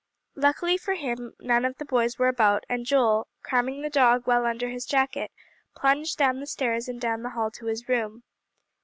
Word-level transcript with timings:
Luckily 0.33 0.77
for 0.79 0.95
him, 0.95 1.33
none 1.39 1.63
of 1.63 1.77
the 1.77 1.85
boys 1.85 2.17
were 2.17 2.27
about; 2.27 2.63
and 2.67 2.87
Joel, 2.87 3.27
cramming 3.43 3.83
the 3.83 3.89
dog 3.91 4.25
well 4.25 4.47
under 4.47 4.67
his 4.69 4.87
jacket, 4.87 5.29
plunged 5.75 6.19
up 6.19 6.35
the 6.39 6.47
stairs, 6.47 6.87
and 6.89 6.99
down 6.99 7.21
the 7.21 7.29
hall 7.29 7.51
to 7.51 7.67
his 7.67 7.87
room. 7.87 8.23